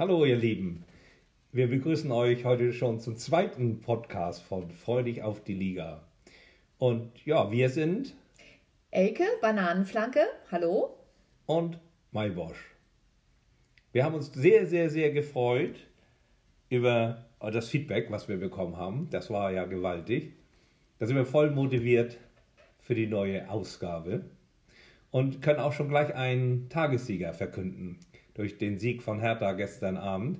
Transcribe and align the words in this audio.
Hallo 0.00 0.24
ihr 0.24 0.36
Lieben, 0.36 0.82
wir 1.52 1.68
begrüßen 1.68 2.10
euch 2.10 2.46
heute 2.46 2.72
schon 2.72 3.00
zum 3.00 3.18
zweiten 3.18 3.82
Podcast 3.82 4.42
von 4.42 4.70
Freudig 4.70 5.20
auf 5.20 5.44
die 5.44 5.52
Liga. 5.52 6.00
Und 6.78 7.10
ja, 7.26 7.52
wir 7.52 7.68
sind 7.68 8.14
Elke, 8.90 9.24
Bananenflanke, 9.42 10.20
hallo. 10.50 10.96
Und 11.44 11.78
Maibosch. 12.12 12.74
Wir 13.92 14.02
haben 14.02 14.14
uns 14.14 14.32
sehr, 14.32 14.64
sehr, 14.64 14.88
sehr 14.88 15.12
gefreut 15.12 15.76
über 16.70 17.26
das 17.38 17.68
Feedback, 17.68 18.10
was 18.10 18.26
wir 18.26 18.38
bekommen 18.38 18.78
haben. 18.78 19.08
Das 19.10 19.28
war 19.28 19.52
ja 19.52 19.66
gewaltig. 19.66 20.32
Da 20.98 21.04
sind 21.04 21.16
wir 21.16 21.26
voll 21.26 21.50
motiviert 21.50 22.16
für 22.78 22.94
die 22.94 23.06
neue 23.06 23.50
Ausgabe 23.50 24.24
und 25.10 25.42
können 25.42 25.60
auch 25.60 25.74
schon 25.74 25.90
gleich 25.90 26.14
einen 26.14 26.70
Tagessieger 26.70 27.34
verkünden 27.34 27.98
durch 28.34 28.58
den 28.58 28.78
Sieg 28.78 29.02
von 29.02 29.20
Hertha 29.20 29.52
gestern 29.52 29.96
Abend 29.96 30.38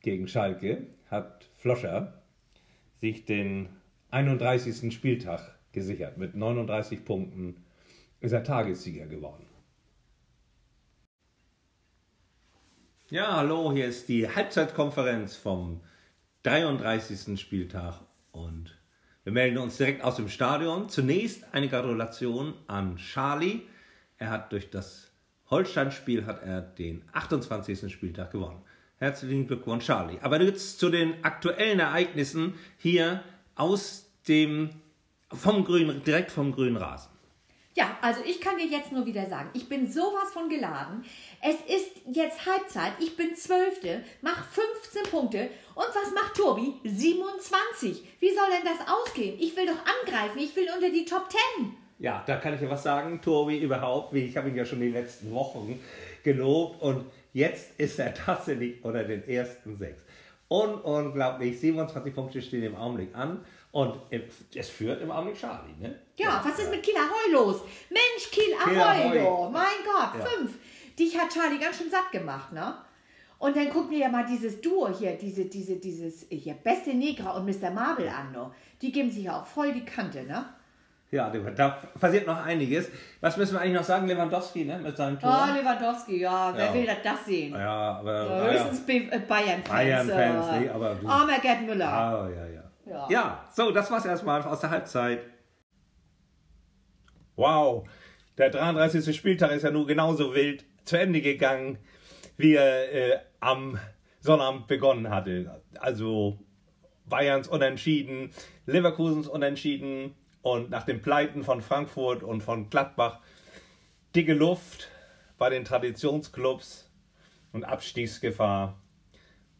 gegen 0.00 0.28
Schalke 0.28 0.86
hat 1.10 1.48
Floscher 1.56 2.22
sich 3.00 3.24
den 3.24 3.68
31. 4.10 4.92
Spieltag 4.92 5.58
gesichert. 5.72 6.16
Mit 6.18 6.34
39 6.34 7.04
Punkten 7.04 7.64
ist 8.20 8.32
er 8.32 8.42
Tagessieger 8.42 9.06
geworden. 9.06 9.46
Ja, 13.10 13.36
hallo, 13.36 13.72
hier 13.72 13.86
ist 13.86 14.08
die 14.08 14.28
Halbzeitkonferenz 14.28 15.36
vom 15.36 15.80
33. 16.42 17.40
Spieltag 17.40 18.00
und 18.32 18.78
wir 19.24 19.32
melden 19.32 19.58
uns 19.58 19.76
direkt 19.76 20.02
aus 20.02 20.16
dem 20.16 20.28
Stadion. 20.28 20.88
Zunächst 20.88 21.52
eine 21.52 21.68
Gratulation 21.68 22.54
an 22.66 22.96
Charlie. 22.96 23.62
Er 24.16 24.30
hat 24.30 24.52
durch 24.52 24.70
das 24.70 25.07
Holstein-Spiel 25.50 26.26
hat 26.26 26.42
er 26.42 26.60
den 26.60 27.02
28. 27.12 27.90
Spieltag 27.92 28.32
gewonnen. 28.32 28.62
Herzlichen 28.98 29.46
Glückwunsch, 29.46 29.86
Charlie. 29.86 30.18
Aber 30.22 30.40
jetzt 30.42 30.78
zu 30.78 30.90
den 30.90 31.24
aktuellen 31.24 31.78
Ereignissen 31.78 32.54
hier 32.78 33.22
aus 33.54 34.10
dem, 34.26 34.70
vom 35.32 35.64
grünen, 35.64 36.02
direkt 36.04 36.30
vom 36.30 36.52
grünen 36.52 36.76
Rasen. 36.76 37.10
Ja, 37.74 37.96
also 38.00 38.20
ich 38.26 38.40
kann 38.40 38.58
dir 38.58 38.66
jetzt 38.66 38.90
nur 38.90 39.06
wieder 39.06 39.26
sagen, 39.26 39.50
ich 39.52 39.68
bin 39.68 39.90
sowas 39.90 40.32
von 40.32 40.48
geladen. 40.48 41.04
Es 41.40 41.54
ist 41.54 42.02
jetzt 42.12 42.44
Halbzeit, 42.44 42.94
ich 42.98 43.16
bin 43.16 43.36
Zwölfte, 43.36 44.02
mach 44.20 44.44
15 44.48 45.04
Punkte 45.12 45.48
und 45.76 45.86
was 45.94 46.12
macht 46.12 46.34
Tobi? 46.34 46.74
27. 46.82 48.02
Wie 48.18 48.34
soll 48.34 48.50
denn 48.50 48.64
das 48.64 48.88
ausgehen? 48.88 49.38
Ich 49.38 49.56
will 49.56 49.66
doch 49.66 49.78
angreifen, 50.02 50.40
ich 50.40 50.56
will 50.56 50.66
unter 50.74 50.90
die 50.90 51.04
Top 51.04 51.30
10. 51.56 51.76
Ja, 51.98 52.22
da 52.26 52.36
kann 52.36 52.54
ich 52.54 52.60
ja 52.60 52.70
was 52.70 52.82
sagen, 52.82 53.20
Tobi, 53.20 53.58
überhaupt, 53.58 54.14
wie 54.14 54.20
ich 54.20 54.36
habe 54.36 54.48
ihn 54.48 54.56
ja 54.56 54.64
schon 54.64 54.78
in 54.78 54.92
den 54.92 55.02
letzten 55.02 55.32
Wochen 55.32 55.80
gelobt 56.22 56.80
und 56.80 57.04
Jetzt 57.32 57.78
ist 57.78 57.98
er 57.98 58.14
tatsächlich 58.26 58.84
unter 58.84 59.04
den 59.04 59.26
ersten 59.28 59.76
sechs. 59.76 60.02
Un 60.50 60.74
unglaublich, 60.80 61.60
27 61.60 62.14
Punkte 62.14 62.40
stehen 62.40 62.62
im 62.64 62.74
Augenblick 62.74 63.14
an. 63.14 63.44
Und 63.70 64.00
es 64.54 64.70
führt 64.70 65.02
im 65.02 65.10
Augenblick 65.10 65.38
Charlie, 65.38 65.74
ne? 65.78 65.94
Ja, 66.16 66.42
was 66.42 66.58
ist 66.58 66.70
mit 66.70 66.82
Kiel 66.82 66.96
Ahoy 66.96 67.32
los? 67.32 67.60
Mensch, 67.90 68.30
Kiel 68.30 68.54
Ahoy, 68.54 69.50
mein 69.52 69.84
Gott, 69.84 70.18
ja. 70.18 70.24
fünf. 70.24 70.52
Dich 70.98 71.16
hat 71.18 71.30
Charlie 71.32 71.58
ganz 71.58 71.76
schön 71.76 71.90
satt 71.90 72.10
gemacht, 72.10 72.50
ne? 72.52 72.74
Und 73.38 73.56
dann 73.56 73.68
guck 73.70 73.90
dir 73.90 73.98
ja 73.98 74.08
mal 74.08 74.24
dieses 74.24 74.60
Duo 74.60 74.88
hier, 74.88 75.12
diese, 75.12 75.44
diese, 75.44 75.76
dieses 75.76 76.26
hier, 76.30 76.54
Beste 76.54 76.94
Negra 76.94 77.36
und 77.36 77.44
Mr. 77.44 77.70
Marble 77.70 78.08
an, 78.08 78.32
no? 78.32 78.52
Die 78.80 78.90
geben 78.90 79.10
sich 79.10 79.24
ja 79.24 79.38
auch 79.38 79.46
voll 79.46 79.72
die 79.72 79.84
Kante, 79.84 80.22
ne? 80.22 80.46
Ja, 81.10 81.30
da 81.30 81.78
passiert 81.98 82.26
noch 82.26 82.44
einiges. 82.44 82.90
Was 83.20 83.36
müssen 83.38 83.54
wir 83.54 83.62
eigentlich 83.62 83.76
noch 83.76 83.84
sagen? 83.84 84.06
Lewandowski, 84.06 84.64
ne? 84.66 84.78
Mit 84.78 84.94
seinem 84.94 85.18
Tor. 85.18 85.48
Oh, 85.48 85.58
Lewandowski, 85.58 86.20
ja. 86.20 86.52
Wer 86.54 86.66
ja. 86.66 86.74
will 86.74 86.86
das, 86.86 86.96
das 87.02 87.24
sehen? 87.24 87.54
Ja, 87.54 87.98
aber. 87.98 88.26
Ja, 88.26 88.50
höchstens 88.50 88.88
äh, 88.88 89.18
Bayern-Fans. 89.26 89.68
Bayern-Fans, 89.68 90.46
äh, 90.48 90.60
nee, 90.60 90.68
aber. 90.68 90.96
Armer 91.06 91.38
Gerd 91.38 91.62
Müller. 91.62 91.88
Ah, 91.88 92.28
ja, 92.28 92.46
ja, 92.46 92.62
ja. 92.86 93.06
Ja, 93.08 93.44
so, 93.54 93.70
das 93.70 93.90
war's 93.90 94.04
erstmal 94.04 94.42
aus 94.42 94.60
der 94.60 94.70
Halbzeit. 94.70 95.20
Wow, 97.36 97.88
der 98.36 98.50
33. 98.50 99.16
Spieltag 99.16 99.52
ist 99.52 99.62
ja 99.62 99.70
nun 99.70 99.86
genauso 99.86 100.34
wild 100.34 100.64
zu 100.84 100.98
Ende 100.98 101.20
gegangen, 101.20 101.78
wie 102.36 102.54
er 102.54 102.92
äh, 102.92 103.18
am 103.40 103.78
Sonnabend 104.20 104.66
begonnen 104.66 105.10
hatte. 105.10 105.62
Also 105.78 106.38
Bayerns 107.06 107.48
unentschieden, 107.48 108.30
Leverkusens 108.66 109.28
unentschieden, 109.28 110.14
und 110.52 110.70
nach 110.70 110.84
den 110.84 111.02
Pleiten 111.02 111.44
von 111.44 111.60
Frankfurt 111.60 112.22
und 112.22 112.42
von 112.42 112.70
Gladbach 112.70 113.20
dicke 114.14 114.34
Luft 114.34 114.88
bei 115.36 115.50
den 115.50 115.64
Traditionsclubs 115.64 116.90
und 117.52 117.64
Abstiegsgefahr 117.64 118.78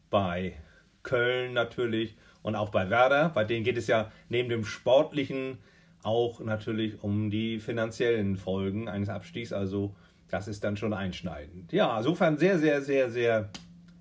bei 0.09 0.55
Köln 1.03 1.53
natürlich 1.53 2.17
und 2.41 2.55
auch 2.55 2.69
bei 2.69 2.89
Werder. 2.89 3.29
Bei 3.29 3.43
denen 3.43 3.63
geht 3.63 3.77
es 3.77 3.87
ja 3.87 4.11
neben 4.29 4.49
dem 4.49 4.65
sportlichen 4.65 5.59
auch 6.03 6.39
natürlich 6.39 7.03
um 7.03 7.29
die 7.29 7.59
finanziellen 7.59 8.37
Folgen 8.37 8.87
eines 8.87 9.09
Abstiegs. 9.09 9.53
Also 9.53 9.95
das 10.29 10.47
ist 10.47 10.63
dann 10.63 10.77
schon 10.77 10.93
einschneidend. 10.93 11.71
Ja, 11.71 11.97
insofern 11.97 12.37
sehr, 12.37 12.57
sehr, 12.59 12.81
sehr, 12.81 13.09
sehr 13.11 13.49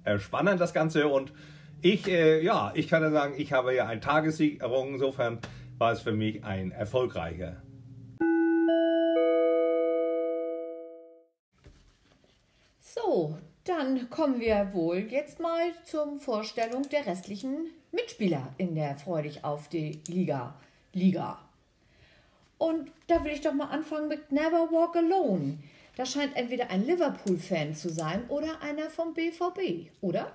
äh, 0.05 0.19
spannend 0.19 0.61
das 0.61 0.73
Ganze. 0.73 1.09
Und 1.09 1.33
ich, 1.83 2.09
äh, 2.09 2.43
ja, 2.43 2.73
ich 2.75 2.89
kann 2.89 3.03
ja 3.03 3.11
sagen, 3.11 3.35
ich 3.37 3.53
habe 3.53 3.75
ja 3.75 3.87
einen 3.87 4.01
Tagessieg. 4.01 4.63
Insofern 4.63 5.39
war 5.79 5.93
es 5.93 6.01
für 6.01 6.13
mich 6.13 6.45
ein 6.45 6.73
erfolgreicher. 6.73 7.63
So, 12.81 13.39
dann 13.65 14.11
kommen 14.11 14.41
wir 14.41 14.71
wohl 14.73 14.99
jetzt 14.99 15.41
mal 15.41 15.73
zur 15.85 16.19
Vorstellung 16.19 16.89
der 16.91 17.07
restlichen 17.07 17.71
Mitspieler 17.93 18.53
in 18.59 18.75
der 18.75 18.97
Freudig 18.97 19.45
auf 19.45 19.69
die 19.69 20.01
Liga. 20.09 20.55
Liga. 20.93 21.39
Und 22.59 22.91
da 23.07 23.23
will 23.23 23.33
ich 23.33 23.41
doch 23.41 23.53
mal 23.53 23.67
anfangen 23.67 24.09
mit 24.09 24.33
Never 24.33 24.69
Walk 24.73 24.97
Alone. 24.97 25.59
Das 25.97 26.13
scheint 26.13 26.37
entweder 26.37 26.71
ein 26.71 26.87
Liverpool-Fan 26.87 27.75
zu 27.75 27.89
sein 27.89 28.25
oder 28.29 28.61
einer 28.63 28.91
vom 28.91 29.15
BVB, 29.15 29.91
oder? 30.01 30.33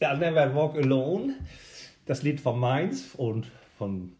Ja, 0.00 0.14
Never 0.14 0.54
Walk 0.54 0.76
Alone 0.76 1.36
das 2.06 2.22
Lied 2.22 2.40
von 2.40 2.58
Mainz 2.58 3.14
und 3.16 3.46
von 3.78 4.12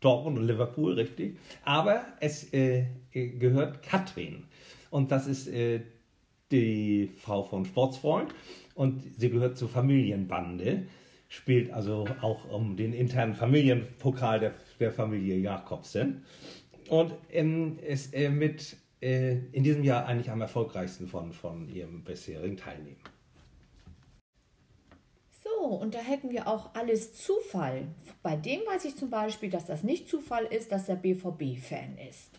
Dortmund 0.00 0.38
und 0.38 0.46
Liverpool, 0.46 0.94
richtig. 0.94 1.38
Aber 1.64 2.04
es 2.20 2.52
äh, 2.52 2.86
gehört 3.10 3.82
Katrin. 3.82 4.44
Und 4.90 5.10
das 5.10 5.26
ist 5.26 5.48
äh, 5.48 5.80
die 6.50 7.10
Frau 7.16 7.42
von 7.42 7.64
Sportsfreund. 7.64 8.34
Und 8.74 9.02
sie 9.16 9.30
gehört 9.30 9.56
zur 9.56 9.68
Familienbande. 9.68 10.86
Spielt 11.28 11.72
also 11.72 12.06
auch 12.20 12.48
um 12.50 12.76
den 12.76 12.92
internen 12.92 13.34
Familienpokal 13.34 14.40
der, 14.40 14.54
der 14.78 14.92
Familie 14.92 15.38
Jakobsen. 15.38 16.24
Und 16.90 17.12
ähm, 17.30 17.78
ist 17.78 18.14
äh, 18.14 18.28
mit 18.28 18.76
äh, 19.00 19.38
in 19.52 19.64
diesem 19.64 19.84
Jahr 19.84 20.06
eigentlich 20.06 20.30
am 20.30 20.42
erfolgreichsten 20.42 21.06
von, 21.06 21.32
von 21.32 21.68
ihrem 21.68 22.04
bisherigen 22.04 22.58
Teilnehmen 22.58 22.98
und 25.66 25.94
da 25.94 25.98
hätten 25.98 26.30
wir 26.30 26.46
auch 26.46 26.74
alles 26.74 27.14
Zufall. 27.14 27.88
Bei 28.22 28.36
dem 28.36 28.60
weiß 28.60 28.84
ich 28.84 28.96
zum 28.96 29.10
Beispiel, 29.10 29.50
dass 29.50 29.66
das 29.66 29.82
nicht 29.82 30.08
Zufall 30.08 30.44
ist, 30.44 30.72
dass 30.72 30.88
er 30.88 30.96
BVB-Fan 30.96 31.98
ist. 32.08 32.30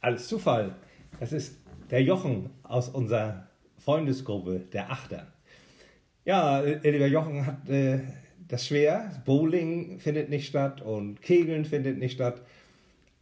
Alles 0.00 0.28
Zufall. 0.28 0.76
Das 1.20 1.32
ist 1.32 1.56
der 1.90 2.02
Jochen 2.02 2.50
aus 2.62 2.88
unserer 2.88 3.48
Freundesgruppe, 3.78 4.60
der 4.72 4.90
Achter. 4.90 5.26
Ja, 6.24 6.60
äh, 6.60 6.90
lieber 6.90 7.06
Jochen 7.06 7.46
hat 7.46 7.68
äh, 7.68 8.00
das 8.46 8.66
schwer. 8.66 9.22
Bowling 9.24 9.98
findet 9.98 10.28
nicht 10.28 10.46
statt 10.46 10.82
und 10.82 11.22
Kegeln 11.22 11.64
findet 11.64 11.98
nicht 11.98 12.12
statt. 12.12 12.42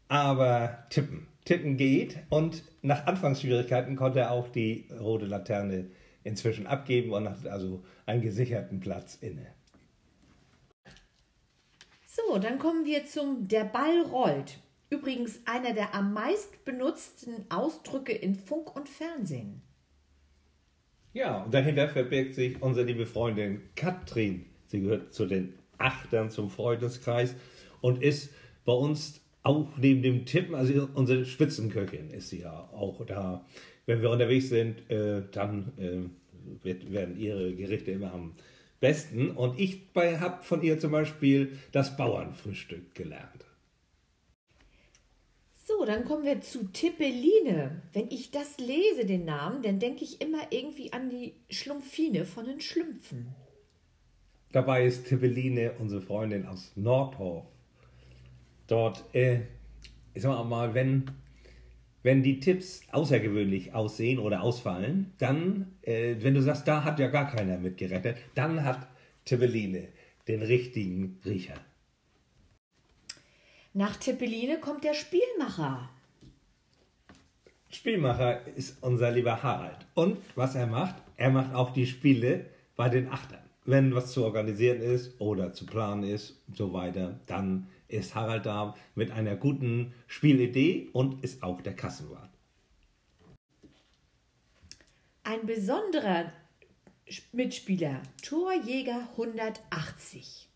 Aber 0.09 0.87
Tippen. 0.91 1.29
Tippen 1.45 1.77
geht. 1.77 2.19
Und 2.29 2.65
nach 2.83 3.07
Anfangsschwierigkeiten 3.07 3.97
konnte 3.97 4.21
er 4.21 4.33
auch 4.33 4.49
die 4.49 4.89
rote 5.01 5.27
Laterne 5.27 5.87
inzwischen 6.27 6.67
abgeben 6.67 7.13
und 7.13 7.29
hat 7.29 7.47
also 7.47 7.85
einen 8.05 8.23
gesicherten 8.23 8.81
Platz 8.81 9.17
inne. 9.21 9.47
So, 12.07 12.39
dann 12.39 12.59
kommen 12.59 12.85
wir 12.85 13.07
zum 13.07 13.49
Der 13.49 13.65
Ball 13.65 14.03
rollt. 14.03 14.59
Übrigens 14.89 15.41
einer 15.47 15.73
der 15.73 15.95
am 15.95 16.13
meist 16.13 16.65
benutzten 16.65 17.45
Ausdrücke 17.51 18.13
in 18.13 18.35
Funk 18.35 18.75
und 18.75 18.89
Fernsehen. 18.89 19.63
Ja, 21.13 21.43
und 21.43 21.53
dahinter 21.53 21.89
verbirgt 21.89 22.35
sich 22.35 22.61
unsere 22.63 22.87
liebe 22.87 23.07
Freundin 23.07 23.63
Katrin. 23.75 24.47
Sie 24.67 24.81
gehört 24.81 25.15
zu 25.15 25.27
den 25.27 25.55
Achtern 25.79 26.31
zum 26.31 26.51
Freundeskreis 26.51 27.35
und 27.81 28.03
ist 28.03 28.31
bei 28.65 28.73
uns 28.73 29.21
auch 29.43 29.69
neben 29.77 30.03
dem 30.03 30.27
Tippen, 30.27 30.55
also 30.55 30.89
unsere 30.95 31.25
Spitzenköchin 31.25 32.11
ist 32.11 32.31
sie 32.31 32.41
ja 32.41 32.69
auch 32.73 33.05
da 33.07 33.47
wenn 33.87 34.03
wir 34.03 34.11
unterwegs 34.11 34.49
sind, 34.49 34.91
äh, 34.91 35.23
dann 35.31 35.73
äh, 35.79 36.65
wird, 36.65 36.93
werden 36.93 37.19
ihre 37.19 37.55
Gerichte 37.55 37.93
immer 37.93 38.13
am 38.13 38.35
besten. 38.81 39.31
Und 39.31 39.59
ich 39.59 39.81
habe 39.95 40.43
von 40.43 40.63
ihr 40.63 40.79
zum 40.79 40.93
Beispiel 40.93 41.59
das 41.73 41.97
Bauernfrühstück 41.97 42.95
gelernt. 42.95 43.45
So, 45.69 45.85
dann 45.85 46.05
kommen 46.05 46.25
wir 46.25 46.41
zu 46.43 46.69
Tippeline. 46.73 47.83
Wenn 47.93 48.09
ich 48.11 48.31
das 48.31 48.59
lese, 48.59 49.05
den 49.05 49.25
Namen, 49.25 49.63
dann 49.63 49.81
denke 49.81 50.05
ich 50.05 50.21
immer 50.21 50.39
irgendwie 50.51 50.93
an 50.93 51.11
die 51.11 51.35
Schlumpfine 51.51 52.25
von 52.25 52.47
den 52.47 52.61
Schlümpfen. 52.61 53.35
Dabei 54.53 54.87
ist 54.87 55.09
Tippeline 55.09 55.73
unsere 55.81 56.01
Freundin 56.01 56.47
aus 56.47 56.71
Nordhof. 56.77 57.45
Dort, 58.69 59.05
äh, 59.13 59.41
ich 60.15 60.23
sag 60.23 60.45
mal, 60.45 60.73
wenn, 60.73 61.11
wenn 62.07 62.23
die 62.23 62.39
Tipps 62.39 62.83
außergewöhnlich 62.93 63.75
aussehen 63.75 64.21
oder 64.21 64.41
ausfallen, 64.41 65.13
dann, 65.19 65.73
äh, 65.83 66.15
wenn 66.21 66.35
du 66.35 66.41
sagst, 66.41 66.69
da 66.69 66.85
hat 66.85 67.01
ja 67.01 67.09
gar 67.09 67.29
keiner 67.29 67.59
mitgerechnet, 67.59 68.17
dann 68.37 68.63
hat 68.63 68.87
Tippeline 69.25 69.89
den 70.29 70.41
richtigen 70.41 71.19
Riecher. 71.25 71.57
Nach 73.75 73.97
Tippeline 73.97 74.61
kommt 74.61 74.85
der 74.85 74.95
Spielmacher. 74.95 75.91
Spielmacher 77.71 78.47
ist 78.55 78.81
unser 78.85 79.11
lieber 79.11 79.43
Harald. 79.43 79.85
Und 79.95 80.19
was 80.37 80.55
er 80.55 80.69
macht, 80.69 80.95
er 81.17 81.31
macht 81.31 81.57
auch 81.57 81.73
die 81.73 81.89
Spiele 81.89 82.47
bei 82.77 82.89
den 82.89 83.09
Achtern. 83.09 83.43
Wenn 83.65 83.97
was 83.97 84.13
zu 84.13 84.25
organisieren 84.25 84.81
ist 84.81 85.21
oder 85.21 85.53
zu 85.53 85.67
planen 85.67 86.05
ist 86.05 86.41
und 86.47 86.57
so 86.57 86.73
weiter, 86.73 87.19
dann 87.27 87.67
ist 87.89 88.15
Harald 88.15 88.47
da 88.47 88.75
mit 88.95 89.11
einer 89.11 89.37
guten 89.37 89.95
Spielidee 90.07 90.89
und 90.93 91.23
ist 91.23 91.43
auch 91.43 91.61
der 91.61 91.75
Kassenwart. 91.75 92.31
Ein 95.25 95.45
besonderer 95.47 96.33
Mitspieler, 97.33 98.03
Torjäger 98.23 99.09
180. 99.13 100.49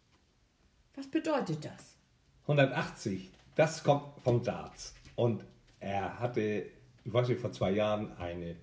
Was 0.94 1.06
bedeutet 1.06 1.64
das? 1.64 1.96
180, 2.42 3.30
das 3.54 3.84
kommt 3.84 4.20
vom 4.22 4.42
Darts. 4.42 4.94
Und 5.16 5.44
er 5.78 6.18
hatte, 6.18 6.66
ich 7.04 7.12
weiß 7.12 7.28
nicht, 7.28 7.40
vor 7.40 7.52
zwei 7.52 7.70
Jahren 7.70 8.12
eine 8.16 8.56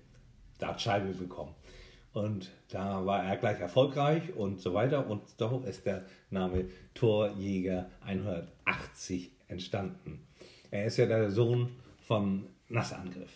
Dartscheibe 0.58 1.12
bekommen. 1.12 1.54
Und 2.12 2.50
da 2.68 3.04
war 3.04 3.24
er 3.24 3.36
gleich 3.36 3.60
erfolgreich 3.60 4.34
und 4.34 4.60
so 4.60 4.74
weiter. 4.74 5.08
Und 5.08 5.22
darum 5.38 5.64
ist 5.64 5.86
der 5.86 6.04
Name 6.30 6.66
Torjäger 6.94 7.90
180 8.04 9.30
entstanden. 9.48 10.26
Er 10.70 10.86
ist 10.86 10.96
ja 10.96 11.06
der 11.06 11.30
Sohn 11.30 11.70
vom 12.00 12.46
Nassangriff. 12.68 13.30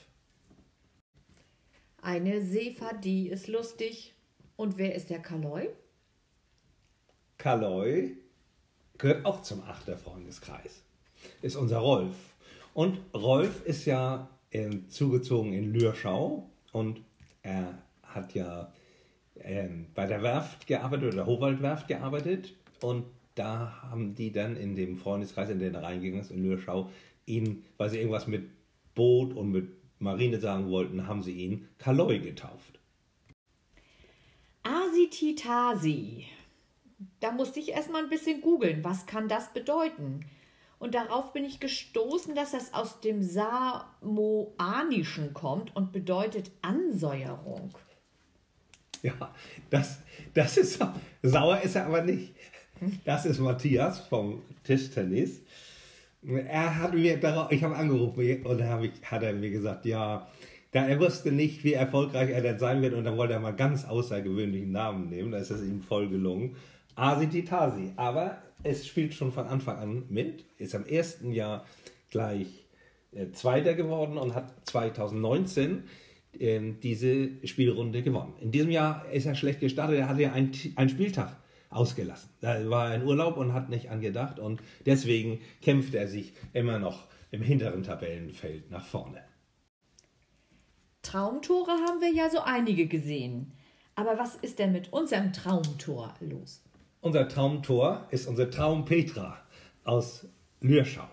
Eine 2.01 2.43
Seefadie 2.43 3.29
ist 3.29 3.47
lustig. 3.49 4.15
Und 4.57 4.79
wer 4.79 4.95
ist 4.95 5.11
der 5.11 5.21
Kaloi? 5.21 5.69
Kaloi 7.39 8.17
gehört 8.99 9.25
auch 9.25 9.43
zum 9.43 9.63
Achterfreundeskreis. 9.63 10.83
Ist 11.41 11.57
unser 11.57 11.79
Rolf. 11.79 12.15
Und 12.75 12.99
Rolf 13.15 13.65
ist 13.65 13.85
ja 13.85 14.29
äh, 14.51 14.71
zugezogen 14.89 15.53
in 15.53 15.73
Lürschau 15.73 16.51
und 16.73 17.03
er 17.43 17.83
hat 18.15 18.35
ja 18.35 18.73
äh, 19.35 19.69
bei 19.95 20.07
der 20.07 20.23
Werft 20.23 20.67
gearbeitet 20.67 21.09
oder 21.09 21.17
der 21.17 21.27
Howaldwerft 21.27 21.89
gearbeitet 21.89 22.55
und 22.81 23.05
da 23.35 23.83
haben 23.83 24.15
die 24.15 24.33
dann 24.33 24.57
in 24.57 24.77
dem 24.77 24.97
Freundeskreis, 24.97 25.49
in 25.49 25.59
den 25.59 25.75
er 25.75 25.83
reingegangen 25.83 26.21
ist, 26.21 26.31
in 26.31 26.43
Lürschau, 26.43 26.91
ihn, 27.27 27.65
weil 27.79 27.91
sie 27.91 27.99
irgendwas 27.99 28.27
mit 28.27 28.51
Boot 28.95 29.35
und 29.35 29.51
mit 29.51 29.71
Marine 29.99 30.41
sagen 30.41 30.71
wollten, 30.71 31.07
haben 31.07 31.23
sie 31.23 31.33
ihn 31.33 31.69
Kaloi 31.79 32.19
getauft. 32.19 32.79
Asititasi. 34.63 36.27
Da 37.21 37.33
musste 37.33 37.61
ich 37.61 37.71
erstmal 37.71 38.03
ein 38.03 38.11
bisschen 38.11 38.41
googeln, 38.41 38.85
was 38.85 39.07
kann 39.07 39.29
das 39.29 39.53
bedeuten? 39.53 40.27
Und 40.79 40.95
darauf 40.95 41.33
bin 41.33 41.45
ich 41.45 41.61
gestoßen, 41.61 42.35
dass 42.35 42.51
das 42.51 42.75
aus 42.75 43.01
dem 43.01 43.23
Samoanischen 43.23 45.33
kommt 45.33 45.75
und 45.77 45.93
bedeutet 45.93 46.51
Ansäuerung. 46.61 47.71
Ja, 49.05 49.35
das, 49.69 49.99
das 50.33 50.57
ist 50.57 50.79
sauer 51.23 51.61
ist 51.61 51.75
er 51.75 51.87
aber 51.87 52.03
nicht. 52.03 52.35
Das 53.05 53.27
ist 53.27 53.41
Matthias 53.41 54.01
vom 54.01 54.43
Tischtennis. 54.65 55.41
Er 56.25 56.79
hat 56.79 56.95
mir 56.95 57.19
darauf, 57.19 57.51
ich 57.51 57.65
habe 57.65 57.75
angerufen 57.75 58.45
und 58.45 58.59
dann 58.59 58.85
ich, 58.85 58.93
hat 59.05 59.23
er 59.25 59.33
mir 59.33 59.51
gesagt, 59.51 59.87
ja, 59.87 60.29
da 60.71 60.87
er 60.87 61.01
wusste 61.01 61.33
nicht, 61.33 61.65
wie 61.65 61.73
erfolgreich 61.73 62.31
er 62.31 62.43
denn 62.43 62.59
sein 62.59 62.81
wird 62.81 62.95
und 62.95 63.05
dann 63.05 63.17
wollte 63.17 63.35
er 63.35 63.41
mal 63.41 63.55
ganz 63.55 63.85
außergewöhnlichen 63.85 64.71
Namen 64.71 65.11
nehmen. 65.11 65.33
Da 65.33 65.39
ist 65.39 65.51
es 65.51 65.63
ihm 65.63 65.83
voll 65.83 66.09
gelungen. 66.09 66.57
Asititasi. 66.95 67.93
Aber 67.97 68.39
es 68.63 68.87
spielt 68.87 69.15
schon 69.15 69.33
von 69.33 69.47
Anfang 69.47 69.79
an 69.79 70.05
mit, 70.09 70.45
ist 70.59 70.75
am 70.75 70.87
ersten 70.87 71.33
Jahr 71.33 71.67
gleich 72.11 72.47
äh, 73.13 73.33
Zweiter 73.33 73.75
geworden 73.75 74.17
und 74.17 74.35
hat 74.35 74.53
2019 74.69 75.79
äh, 75.79 75.81
diese 76.35 77.47
Spielrunde 77.47 78.03
gewonnen. 78.03 78.35
In 78.41 78.51
diesem 78.51 78.71
Jahr 78.71 79.07
ist 79.11 79.27
er 79.27 79.35
schlecht 79.35 79.61
gestartet, 79.61 79.99
er 79.99 80.09
hatte 80.09 80.23
ja 80.23 80.33
einen, 80.33 80.53
einen 80.77 80.89
Spieltag 80.89 81.37
ausgelassen. 81.71 82.31
Da 82.41 82.69
war 82.71 82.91
er 82.91 82.97
in 82.97 83.07
Urlaub 83.07 83.37
und 83.37 83.53
hat 83.53 83.69
nicht 83.69 83.91
angedacht 83.91 84.39
und 84.39 84.63
deswegen 84.87 85.41
kämpft 85.61 85.95
er 85.95 86.09
sich 86.09 86.33
immer 86.53 86.79
noch 86.79 87.07
im 87.31 87.43
hinteren 87.43 87.83
Tabellenfeld 87.83 88.71
nach 88.71 88.85
vorne. 88.85 89.23
Traumtore 91.03 91.73
haben 91.73 92.01
wir 92.01 92.13
ja 92.13 92.31
so 92.31 92.41
einige 92.41 92.87
gesehen. 92.87 93.53
Aber 93.95 94.19
was 94.19 94.37
ist 94.37 94.59
denn 94.59 94.73
mit 94.73 94.93
unserem 94.93 95.33
Traumtor 95.33 96.15
los? 96.21 96.63
Unser 97.01 97.29
Traumtor 97.29 98.07
ist 98.11 98.27
unsere 98.27 98.49
Traum 98.49 98.85
Petra 98.85 99.39
aus 99.85 100.27
Lürschau. 100.61 101.09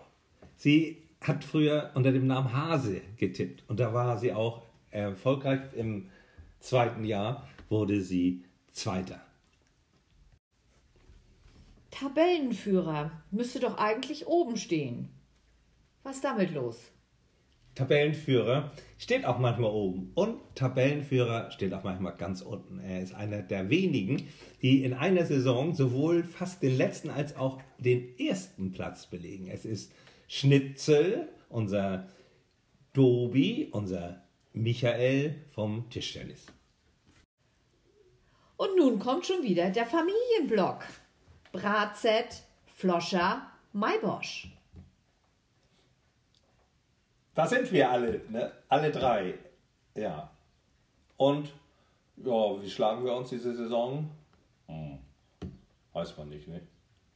Sie 0.56 1.04
hat 1.22 1.44
früher 1.44 1.92
unter 1.96 2.12
dem 2.12 2.28
Namen 2.28 2.54
Hase 2.54 3.02
getippt 3.18 3.64
und 3.68 3.80
da 3.80 3.94
war 3.94 4.18
sie 4.18 4.32
auch 4.32 4.62
erfolgreich. 4.92 5.62
Im 5.76 6.10
zweiten 6.60 7.04
Jahr 7.04 7.48
wurde 7.70 8.02
sie 8.02 8.44
Zweiter. 8.72 9.22
Tabellenführer 11.92 13.12
müsste 13.32 13.60
doch 13.60 13.78
eigentlich 13.78 14.28
oben 14.28 14.58
stehen. 14.58 15.10
Was 16.04 16.18
ist 16.18 16.24
damit 16.24 16.54
los? 16.54 16.92
Tabellenführer 17.76 18.72
steht 18.98 19.26
auch 19.26 19.40
manchmal 19.40 19.72
oben 19.72 20.12
und 20.16 20.40
Tabellenführer 20.56 21.52
steht 21.52 21.74
auch 21.74 21.84
manchmal 21.84 22.16
ganz 22.18 22.42
unten. 22.42 22.80
Er 22.80 23.02
ist 23.02 23.16
einer 23.16 23.42
der 23.42 23.70
wenigen, 23.70 24.28
die 24.62 24.84
in 24.84 24.94
einer 24.94 25.26
Saison 25.26 25.74
sowohl 25.74 26.24
fast 26.24 26.62
den 26.62 26.76
letzten 26.76 27.10
als 27.10 27.36
auch 27.36 27.62
den 27.78 28.18
ersten 28.20 28.72
Platz 28.72 29.06
belegen. 29.06 29.48
Es 29.48 29.66
ist 29.66 29.94
Schnitzel, 30.28 31.30
unser 31.48 32.08
Dobi, 32.94 33.70
unser 33.72 34.24
Michael 34.54 35.36
vom 35.52 35.90
Tischtennis. 35.90 36.46
Und 38.58 38.76
nun 38.76 39.00
kommt 39.00 39.26
schon 39.26 39.44
wieder 39.44 39.70
der 39.70 39.86
Familienblock. 39.86 40.86
Bratzett, 41.52 42.44
Floscher, 42.76 43.50
Maibosch. 43.74 44.50
Da 47.34 47.48
sind 47.48 47.72
wir 47.72 47.90
alle, 47.90 48.22
ne? 48.30 48.52
Alle 48.68 48.92
drei. 48.92 49.36
Ja. 49.96 50.30
Und 51.16 51.54
ja, 52.18 52.62
wie 52.62 52.70
schlagen 52.70 53.06
wir 53.06 53.16
uns 53.16 53.30
diese 53.30 53.56
Saison? 53.56 54.10
Hm. 54.68 55.00
Weiß 55.94 56.18
man 56.18 56.30
nicht, 56.30 56.48
ne? 56.48 56.62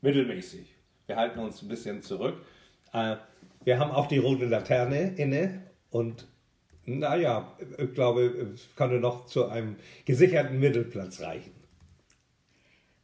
Mittelmäßig. 0.02 0.74
Wir 1.08 1.18
halten 1.18 1.40
uns 1.40 1.62
ein 1.62 1.68
bisschen 1.68 2.02
zurück. 2.02 2.46
Äh, 2.94 3.18
wir 3.64 3.80
haben 3.80 3.92
auch 3.92 4.08
die 4.08 4.18
rote 4.18 4.46
Laterne 4.46 5.16
inne 5.16 5.62
und 5.90 6.28
naja, 6.86 7.58
ich 7.78 7.94
glaube, 7.94 8.52
es 8.54 8.68
kann 8.76 8.90
nur 8.90 9.00
noch 9.00 9.26
zu 9.26 9.48
einem 9.48 9.76
gesicherten 10.06 10.60
Mittelplatz 10.60 11.22
reichen. 11.22 11.52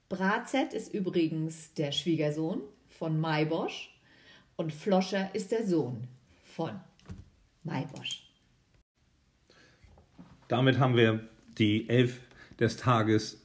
Bratzett 0.09 0.73
ist 0.73 0.93
übrigens 0.93 1.73
der 1.75 1.91
Schwiegersohn 1.91 2.61
von 2.87 3.19
Maibosch 3.19 3.93
und 4.55 4.73
Floscher 4.73 5.33
ist 5.33 5.51
der 5.51 5.65
Sohn 5.65 6.07
von 6.43 6.79
Maibosch. 7.63 8.23
Damit 10.47 10.79
haben 10.79 10.97
wir 10.97 11.27
die 11.57 11.87
Elf 11.87 12.19
des 12.59 12.75
Tages 12.77 13.41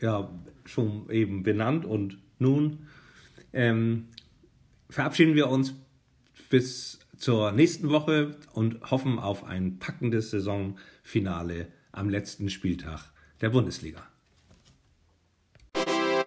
ja 0.00 0.30
schon 0.64 1.08
eben 1.10 1.42
benannt 1.42 1.84
und 1.84 2.18
nun 2.38 2.88
ähm, 3.52 4.08
verabschieden 4.88 5.34
wir 5.34 5.48
uns 5.48 5.74
bis 6.48 6.99
zur 7.20 7.52
nächsten 7.52 7.90
Woche 7.90 8.34
und 8.54 8.90
hoffen 8.90 9.18
auf 9.18 9.44
ein 9.44 9.78
packendes 9.78 10.30
Saisonfinale 10.30 11.68
am 11.92 12.08
letzten 12.08 12.48
Spieltag 12.48 13.12
der 13.42 13.50
Bundesliga. 13.50 14.09